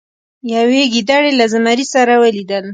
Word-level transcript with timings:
یوې 0.55 0.81
ګیدړې 0.93 1.31
له 1.39 1.45
زمري 1.53 1.85
سره 1.93 2.13
ولیدل. 2.23 2.65